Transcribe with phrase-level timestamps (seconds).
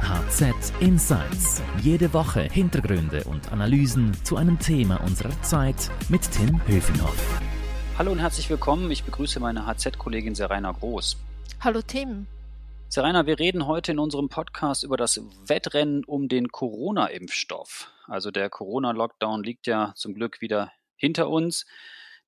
[0.00, 1.62] HZ Insights.
[1.82, 7.40] Jede Woche Hintergründe und Analysen zu einem Thema unserer Zeit mit Tim Höfenhoff.
[7.98, 8.90] Hallo und herzlich willkommen.
[8.90, 11.16] Ich begrüße meine HZ-Kollegin Serena Groß.
[11.60, 12.26] Hallo Tim.
[12.88, 17.90] Serena, wir reden heute in unserem Podcast über das Wettrennen um den Corona-Impfstoff.
[18.06, 21.66] Also der Corona-Lockdown liegt ja zum Glück wieder hinter uns.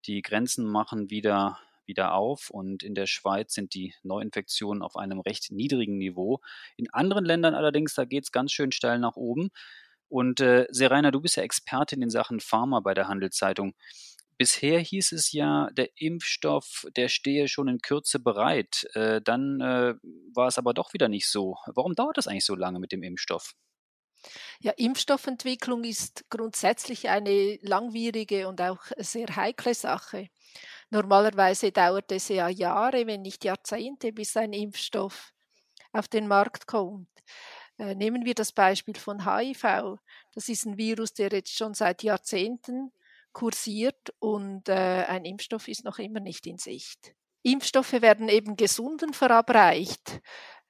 [0.07, 5.21] Die Grenzen machen wieder wieder auf und in der Schweiz sind die Neuinfektionen auf einem
[5.21, 6.41] recht niedrigen Niveau.
[6.77, 9.51] In anderen Ländern allerdings, da geht es ganz schön steil nach oben.
[10.09, 13.75] Und äh, Serena, du bist ja Expertin in Sachen Pharma bei der Handelszeitung.
[14.39, 18.87] Bisher hieß es ja, der Impfstoff, der stehe schon in Kürze bereit.
[18.93, 19.95] Äh, dann äh,
[20.35, 21.57] war es aber doch wieder nicht so.
[21.75, 23.55] Warum dauert das eigentlich so lange mit dem Impfstoff?
[24.61, 30.29] Ja, Impfstoffentwicklung ist grundsätzlich eine langwierige und auch sehr heikle Sache.
[30.91, 35.33] Normalerweise dauert es ja Jahre, wenn nicht Jahrzehnte, bis ein Impfstoff
[35.93, 37.09] auf den Markt kommt.
[37.79, 39.99] Äh, nehmen wir das Beispiel von HIV.
[40.33, 42.93] Das ist ein Virus, der jetzt schon seit Jahrzehnten
[43.33, 47.15] kursiert und äh, ein Impfstoff ist noch immer nicht in Sicht.
[47.43, 50.21] Impfstoffe werden eben Gesunden verabreicht.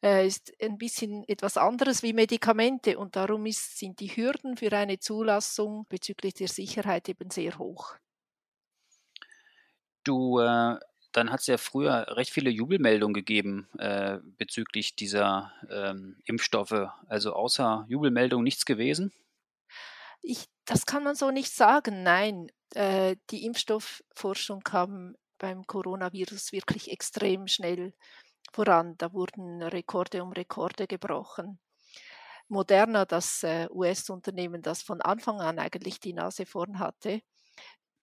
[0.03, 4.99] Ist ein bisschen etwas anderes wie Medikamente und darum ist, sind die Hürden für eine
[4.99, 7.97] Zulassung bezüglich der Sicherheit eben sehr hoch.
[10.07, 10.79] Du, äh,
[11.13, 16.89] dann hat es ja früher recht viele Jubelmeldungen gegeben äh, bezüglich dieser ähm, Impfstoffe.
[17.09, 19.13] Also außer Jubelmeldung nichts gewesen?
[20.23, 22.03] Ich, das kann man so nicht sagen.
[22.03, 27.95] Nein, äh, die Impfstoffforschung kam beim Coronavirus wirklich extrem schnell
[28.53, 28.97] voran.
[28.99, 31.59] Da wurden Rekorde um Rekorde gebrochen.
[32.49, 37.23] Moderna, das äh, US-Unternehmen, das von Anfang an eigentlich die Nase vorn hatte,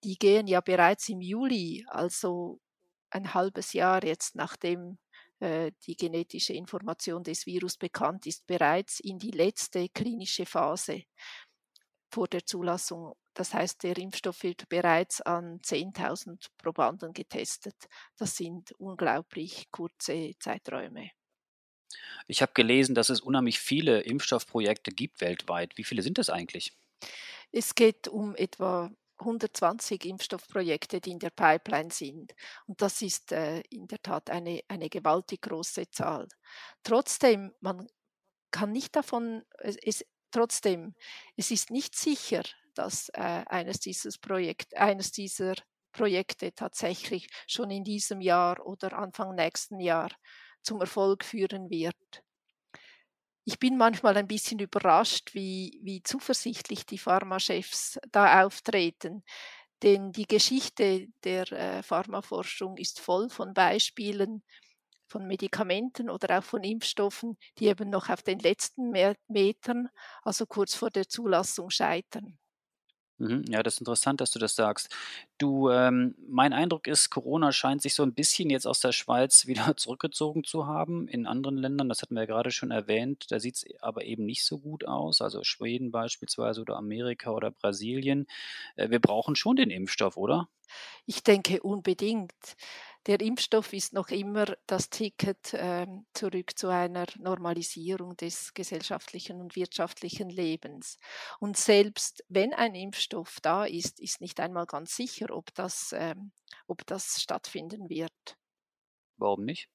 [0.04, 2.60] die gehen ja bereits im Juli, also
[3.10, 4.98] ein halbes Jahr jetzt nachdem
[5.40, 11.04] äh, die genetische Information des Virus bekannt ist, bereits in die letzte klinische Phase
[12.10, 13.16] vor der Zulassung.
[13.34, 17.74] Das heißt, der Impfstoff wird bereits an 10.000 Probanden getestet.
[18.16, 21.10] Das sind unglaublich kurze Zeiträume.
[22.28, 25.76] Ich habe gelesen, dass es unheimlich viele Impfstoffprojekte gibt weltweit.
[25.76, 26.76] Wie viele sind das eigentlich?
[27.50, 32.34] Es geht um etwa 120 Impfstoffprojekte, die in der Pipeline sind.
[32.66, 36.28] Und das ist äh, in der Tat eine, eine gewaltig große Zahl.
[36.82, 37.86] Trotzdem, man
[38.50, 40.94] kann nicht davon, es, trotzdem,
[41.36, 42.42] es ist nicht sicher,
[42.74, 45.54] dass äh, eines, dieses Projekt, eines dieser
[45.92, 50.10] Projekte tatsächlich schon in diesem Jahr oder Anfang nächsten Jahr
[50.62, 52.23] zum Erfolg führen wird
[53.44, 59.22] ich bin manchmal ein bisschen überrascht, wie, wie zuversichtlich die Pharmachefs da auftreten.
[59.82, 64.42] Denn die Geschichte der äh, Pharmaforschung ist voll von Beispielen
[65.06, 68.90] von Medikamenten oder auch von Impfstoffen, die eben noch auf den letzten
[69.28, 69.88] Metern,
[70.22, 72.38] also kurz vor der Zulassung, scheitern.
[73.18, 74.88] Mhm, ja, das ist interessant, dass du das sagst.
[75.38, 79.46] Du, ähm, mein Eindruck ist, Corona scheint sich so ein bisschen jetzt aus der Schweiz
[79.46, 81.06] wieder zurückgezogen zu haben.
[81.08, 84.24] In anderen Ländern, das hatten wir ja gerade schon erwähnt, da sieht es aber eben
[84.26, 85.20] nicht so gut aus.
[85.20, 88.26] Also Schweden beispielsweise oder Amerika oder Brasilien.
[88.76, 90.48] Äh, wir brauchen schon den Impfstoff, oder?
[91.06, 92.32] Ich denke unbedingt
[93.06, 99.56] der Impfstoff ist noch immer das Ticket äh, zurück zu einer Normalisierung des gesellschaftlichen und
[99.56, 100.98] wirtschaftlichen Lebens.
[101.38, 106.14] Und selbst wenn ein Impfstoff da ist, ist nicht einmal ganz sicher, ob das, äh,
[106.66, 108.36] ob das stattfinden wird.
[109.16, 109.68] Warum nicht?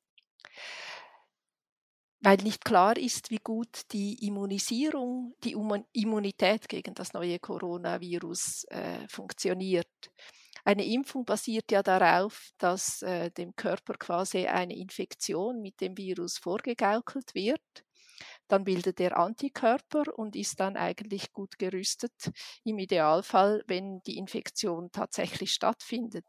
[2.22, 5.56] weil nicht klar ist, wie gut die Immunisierung, die
[5.94, 9.88] Immunität gegen das neue Coronavirus äh, funktioniert.
[10.66, 16.38] Eine Impfung basiert ja darauf, dass äh, dem Körper quasi eine Infektion mit dem Virus
[16.38, 17.62] vorgegaukelt wird.
[18.48, 22.32] Dann bildet er Antikörper und ist dann eigentlich gut gerüstet,
[22.64, 26.26] im Idealfall, wenn die Infektion tatsächlich stattfindet.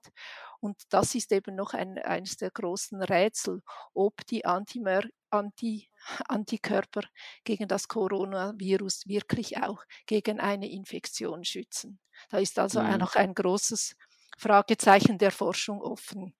[0.60, 3.62] Und das ist eben noch ein, eines der großen Rätsel,
[3.94, 5.88] ob die Antimer, Anti,
[6.28, 7.02] Antikörper
[7.44, 11.98] gegen das Coronavirus wirklich auch gegen eine Infektion schützen.
[12.28, 12.98] Da ist also mhm.
[12.98, 13.94] noch ein großes
[14.40, 16.34] Fragezeichen der Forschung offen.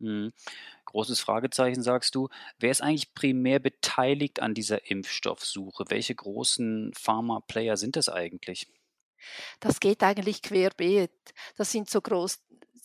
[0.00, 0.32] Mhm.
[0.86, 2.28] Großes Fragezeichen, sagst du.
[2.58, 5.84] Wer ist eigentlich primär beteiligt an dieser Impfstoffsuche?
[5.88, 8.66] Welche großen Pharma-Player sind das eigentlich?
[9.60, 11.12] Das geht eigentlich querbeet.
[11.56, 12.40] Das sind so groß,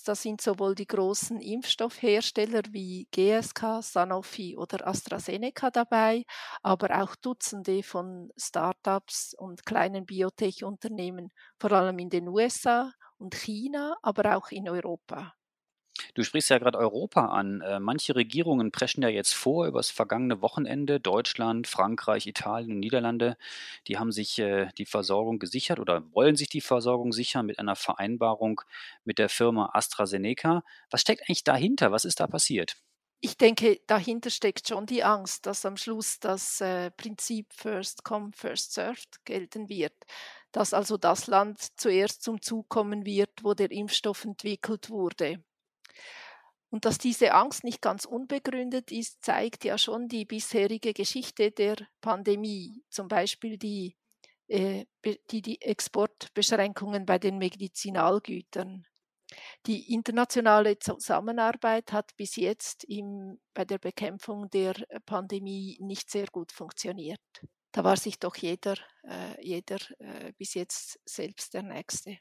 [0.05, 6.23] das sind sowohl die großen Impfstoffhersteller wie GSK, Sanofi oder AstraZeneca dabei,
[6.61, 11.29] aber auch Dutzende von Startups und kleinen Biotech-Unternehmen,
[11.59, 15.35] vor allem in den USA und China, aber auch in Europa.
[16.15, 17.61] Du sprichst ja gerade Europa an.
[17.61, 20.99] Äh, manche Regierungen preschen ja jetzt vor über das vergangene Wochenende.
[20.99, 23.37] Deutschland, Frankreich, Italien und Niederlande,
[23.87, 27.75] die haben sich äh, die Versorgung gesichert oder wollen sich die Versorgung sichern mit einer
[27.75, 28.61] Vereinbarung
[29.05, 30.63] mit der Firma AstraZeneca.
[30.91, 31.91] Was steckt eigentlich dahinter?
[31.91, 32.77] Was ist da passiert?
[33.19, 38.31] Ich denke, dahinter steckt schon die Angst, dass am Schluss das äh, Prinzip First Come,
[38.33, 39.95] First Served gelten wird.
[40.51, 45.43] Dass also das Land zuerst zum Zug kommen wird, wo der Impfstoff entwickelt wurde.
[46.69, 51.77] Und dass diese Angst nicht ganz unbegründet ist, zeigt ja schon die bisherige Geschichte der
[52.01, 53.95] Pandemie, zum Beispiel die,
[54.47, 54.85] äh,
[55.31, 58.85] die, die Exportbeschränkungen bei den Medizinalgütern.
[59.65, 64.75] Die internationale Zusammenarbeit hat bis jetzt im, bei der Bekämpfung der
[65.05, 67.21] Pandemie nicht sehr gut funktioniert.
[67.71, 72.17] Da war sich doch jeder, äh, jeder äh, bis jetzt selbst der Nächste.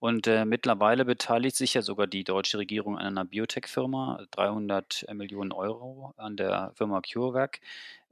[0.00, 5.52] Und äh, mittlerweile beteiligt sich ja sogar die deutsche Regierung an einer Biotech-Firma, 300 Millionen
[5.52, 7.60] Euro an der Firma CureVac.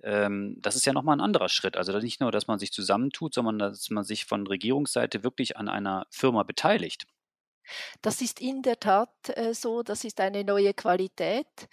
[0.02, 1.78] Ähm, das ist ja nochmal ein anderer Schritt.
[1.78, 5.68] Also nicht nur, dass man sich zusammentut, sondern dass man sich von Regierungsseite wirklich an
[5.68, 7.06] einer Firma beteiligt.
[8.02, 11.68] Das ist in der Tat äh, so, das ist eine neue Qualität.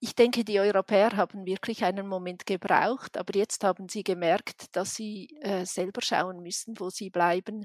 [0.00, 4.94] Ich denke, die Europäer haben wirklich einen Moment gebraucht, aber jetzt haben sie gemerkt, dass
[4.94, 7.64] sie äh, selber schauen müssen, wo sie bleiben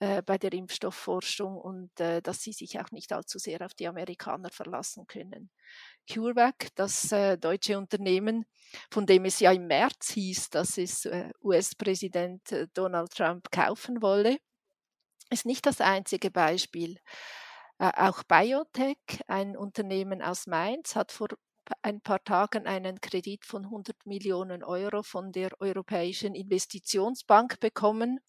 [0.00, 4.50] äh, bei der Impfstoffforschung und dass sie sich auch nicht allzu sehr auf die Amerikaner
[4.50, 5.50] verlassen können.
[6.12, 8.46] CureVac, das deutsche Unternehmen,
[8.90, 11.08] von dem es ja im März hieß, dass es
[11.42, 12.42] US-Präsident
[12.74, 14.38] Donald Trump kaufen wolle,
[15.30, 16.98] ist nicht das einzige Beispiel.
[17.78, 21.28] auch Biotech, ein Unternehmen aus Mainz, hat vor
[21.82, 28.20] ein paar Tagen einen Kredit von 100 Millionen Euro von der Europäischen Investitionsbank bekommen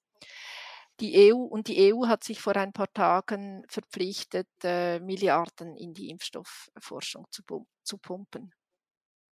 [1.02, 5.94] die EU und die EU hat sich vor ein paar Tagen verpflichtet, äh, Milliarden in
[5.94, 8.54] die Impfstoffforschung zu pumpen.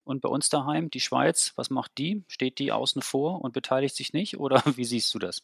[0.03, 2.23] Und bei uns daheim, die Schweiz, was macht die?
[2.27, 4.39] Steht die außen vor und beteiligt sich nicht?
[4.39, 5.43] Oder wie siehst du das?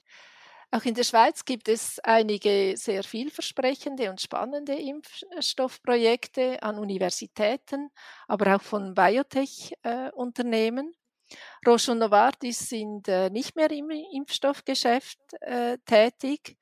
[0.72, 7.90] Auch in der Schweiz gibt es einige sehr vielversprechende und spannende Impfstoffprojekte an Universitäten,
[8.28, 10.88] aber auch von Biotech-Unternehmen.
[10.90, 16.58] Äh, Roche und Novartis sind äh, nicht mehr im Impfstoffgeschäft äh, tätig.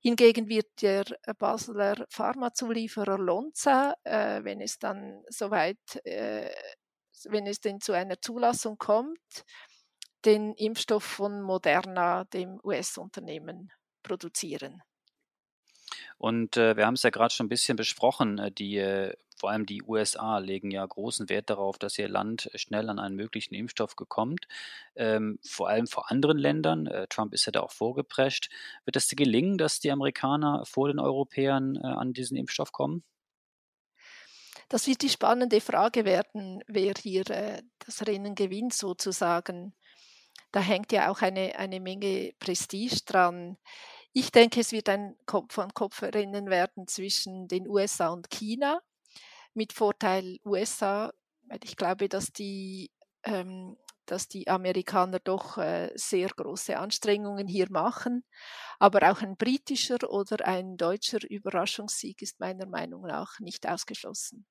[0.00, 1.04] Hingegen wird der
[1.38, 9.44] Basler Pharmazulieferer Lonza, wenn es dann soweit, wenn es denn zu einer Zulassung kommt,
[10.24, 13.72] den Impfstoff von Moderna, dem US-Unternehmen,
[14.02, 14.82] produzieren.
[16.18, 19.50] Und äh, wir haben es ja gerade schon ein bisschen besprochen, äh, die äh, vor
[19.50, 23.54] allem die USA legen ja großen Wert darauf, dass ihr Land schnell an einen möglichen
[23.54, 24.48] Impfstoff kommt.
[24.96, 28.50] Ähm, vor allem vor anderen Ländern, äh, Trump ist ja da auch vorgeprescht.
[28.84, 33.04] Wird es dir gelingen, dass die Amerikaner vor den Europäern äh, an diesen Impfstoff kommen?
[34.68, 39.72] Das wird die spannende Frage werden, wer hier äh, das Rennen gewinnt sozusagen.
[40.52, 43.58] Da hängt ja auch eine, eine Menge Prestige dran.
[44.12, 48.80] Ich denke, es wird ein Kopf-an-Kopf-Rennen werden zwischen den USA und China.
[49.54, 51.12] Mit Vorteil USA,
[51.42, 52.90] weil ich glaube, dass die,
[53.24, 58.24] ähm, dass die Amerikaner doch äh, sehr große Anstrengungen hier machen.
[58.78, 64.46] Aber auch ein britischer oder ein deutscher Überraschungssieg ist meiner Meinung nach nicht ausgeschlossen.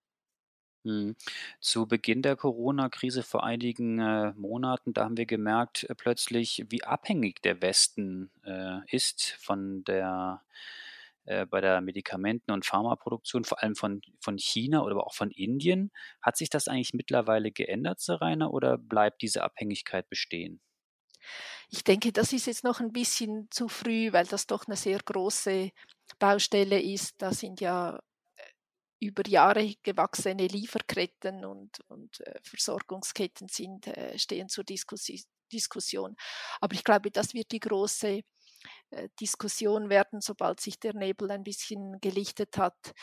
[0.87, 1.15] Mhm.
[1.59, 6.83] Zu Beginn der Corona-Krise vor einigen äh, Monaten, da haben wir gemerkt äh, plötzlich, wie
[6.85, 10.43] abhängig der Westen äh, ist von der
[11.25, 15.91] äh, bei der Medikamenten- und Pharmaproduktion, vor allem von, von China oder auch von Indien.
[16.21, 20.61] Hat sich das eigentlich mittlerweile geändert, Serena, oder bleibt diese Abhängigkeit bestehen?
[21.69, 24.99] Ich denke, das ist jetzt noch ein bisschen zu früh, weil das doch eine sehr
[25.03, 25.71] große
[26.17, 27.21] Baustelle ist.
[27.21, 27.99] Da sind ja
[28.99, 36.17] über Jahre gewachsene Lieferketten und, und äh, Versorgungsketten sind, äh, stehen zur Diskussi Diskussion.
[36.59, 38.21] Aber ich glaube, das wird die große
[38.89, 42.93] äh, Diskussion werden, sobald sich der Nebel ein bisschen gelichtet hat.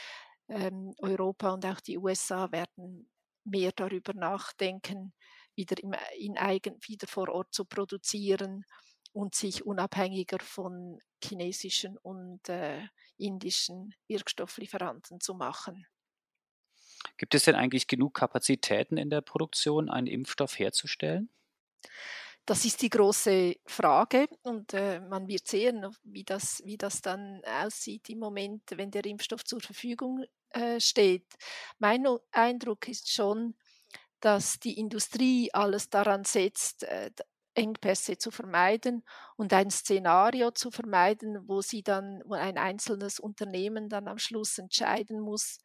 [0.49, 3.11] Ähm, Europa und auch die USA werden
[3.45, 5.15] mehr darüber nachdenken,
[5.55, 8.65] wieder, im, in eigen, wieder vor Ort zu produzieren
[9.13, 12.83] und sich unabhängiger von chinesischen und äh,
[13.17, 15.87] indischen Wirkstofflieferanten zu machen.
[17.17, 21.31] Gibt es denn eigentlich genug Kapazitäten in der Produktion, einen Impfstoff herzustellen?
[22.47, 27.41] Das ist die große Frage und äh, man wird sehen, wie das, wie das dann
[27.45, 31.27] aussieht im Moment, wenn der Impfstoff zur Verfügung äh, steht.
[31.79, 33.55] Mein Eindruck ist schon,
[34.21, 37.11] dass die Industrie alles daran setzt, äh,
[37.55, 39.05] Engpässe zu vermeiden
[39.37, 44.59] und ein Szenario zu vermeiden, wo sie dann, wo ein einzelnes Unternehmen dann am Schluss
[44.59, 45.59] entscheiden muss,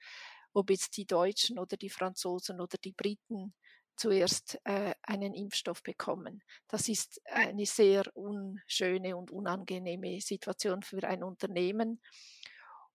[0.53, 3.53] ob jetzt die Deutschen oder die Franzosen oder die Briten
[3.95, 6.41] zuerst äh, einen Impfstoff bekommen.
[6.67, 12.01] Das ist eine sehr unschöne und unangenehme Situation für ein Unternehmen.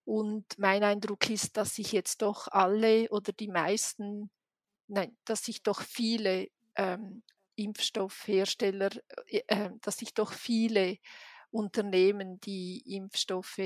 [0.05, 4.31] Und mein Eindruck ist, dass sich jetzt doch alle oder die meisten,
[4.87, 7.23] nein, dass sich doch viele ähm,
[7.57, 8.91] Impfstoffhersteller,
[9.27, 10.99] äh, äh dass sich doch viele
[11.51, 13.59] Unternehmen, die Impfstoffe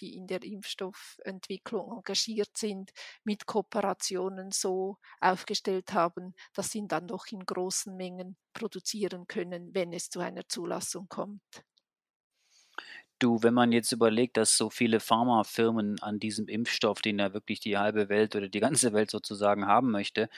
[0.00, 7.26] die in der Impfstoffentwicklung engagiert sind, mit Kooperationen so aufgestellt haben, dass sie dann doch
[7.30, 11.42] in großen Mengen produzieren können, wenn es zu einer Zulassung kommt.
[13.24, 17.58] Du, wenn man jetzt überlegt, dass so viele Pharmafirmen an diesem Impfstoff, den ja wirklich
[17.58, 20.28] die halbe Welt oder die ganze Welt sozusagen haben möchte,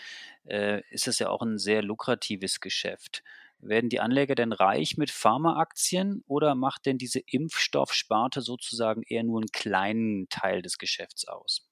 [0.47, 3.25] äh, ist das ja auch ein sehr lukratives Geschäft.
[3.61, 9.41] Werden die Anleger denn reich mit Pharmaaktien oder macht denn diese Impfstoffsparte sozusagen eher nur
[9.41, 11.69] einen kleinen Teil des Geschäfts aus?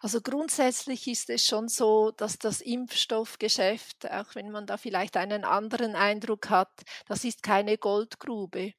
[0.00, 5.44] Also grundsätzlich ist es schon so, dass das Impfstoffgeschäft, auch wenn man da vielleicht einen
[5.44, 8.74] anderen Eindruck hat, das ist keine Goldgrube.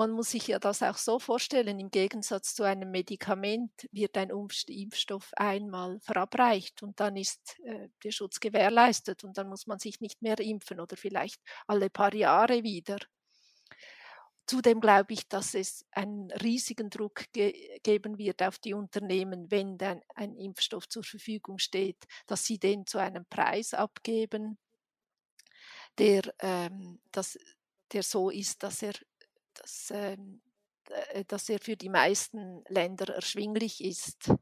[0.00, 4.30] Man muss sich ja das auch so vorstellen, im Gegensatz zu einem Medikament wird ein
[4.30, 10.00] Impfstoff einmal verabreicht und dann ist äh, der Schutz gewährleistet und dann muss man sich
[10.00, 12.96] nicht mehr impfen oder vielleicht alle paar Jahre wieder.
[14.46, 19.76] Zudem glaube ich, dass es einen riesigen Druck ge geben wird auf die Unternehmen, wenn
[19.76, 24.56] dann ein Impfstoff zur Verfügung steht, dass sie den zu einem Preis abgeben,
[25.98, 27.38] der, ähm, das,
[27.92, 28.94] der so ist, dass er
[29.60, 30.40] dass, ähm,
[31.12, 34.32] äh, dass er für die meisten Länder erschwinglich ist.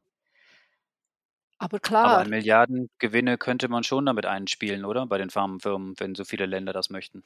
[1.57, 2.21] Aber klar.
[2.21, 5.05] Aber Milliardengewinne könnte man schon damit einspielen, oder?
[5.05, 7.23] Bei den Pharmafirmen, wenn so viele Länder das möchten.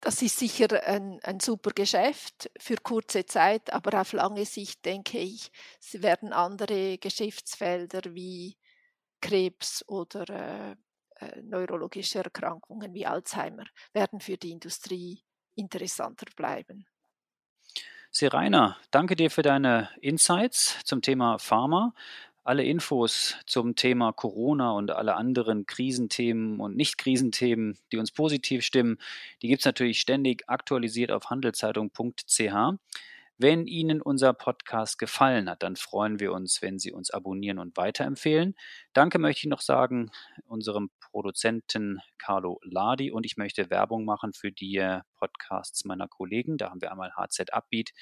[0.00, 5.18] Das ist sicher ein, ein super Geschäft für kurze Zeit, aber auf lange Sicht denke
[5.18, 8.56] ich, es werden andere Geschäftsfelder wie
[9.20, 10.76] Krebs oder äh,
[11.16, 15.22] äh neurologische Erkrankungen wie Alzheimer werden für die Industrie
[15.54, 16.86] interessanter bleiben.
[18.12, 21.94] Serena, danke dir für deine Insights zum Thema Pharma.
[22.42, 28.98] Alle Infos zum Thema Corona und alle anderen Krisenthemen und Nicht-Krisenthemen, die uns positiv stimmen,
[29.42, 32.78] die gibt es natürlich ständig aktualisiert auf handelszeitung.ch.
[33.42, 37.74] Wenn Ihnen unser Podcast gefallen hat, dann freuen wir uns, wenn Sie uns abonnieren und
[37.78, 38.54] weiterempfehlen.
[38.92, 40.10] Danke möchte ich noch sagen
[40.44, 46.58] unserem Produzenten Carlo Ladi und ich möchte Werbung machen für die Podcasts meiner Kollegen.
[46.58, 47.92] Da haben wir einmal HZ Upbeat,